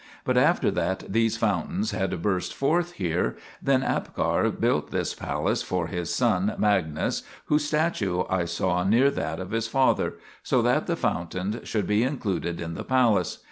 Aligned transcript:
But 0.25 0.35
after 0.35 0.71
that 0.71 1.03
these 1.07 1.37
fountains 1.37 1.91
had 1.91 2.23
burst 2.23 2.55
forth 2.55 2.93
here, 2.93 3.37
then 3.61 3.83
Abgar 3.83 4.49
built 4.49 4.89
this 4.89 5.13
palace 5.13 5.61
for 5.61 5.85
his 5.85 6.11
son 6.11 6.55
Magnus, 6.57 7.21
whose 7.45 7.65
statue 7.65 8.23
I 8.27 8.45
saw 8.45 8.83
near 8.83 9.11
that 9.11 9.39
of 9.39 9.51
his 9.51 9.67
father, 9.67 10.15
so 10.41 10.63
that 10.63 10.87
the 10.87 10.95
fountains 10.95 11.67
should 11.69 11.85
be 11.85 12.01
included 12.01 12.59
in 12.59 12.73
the 12.73 12.83
palace. 12.83 13.37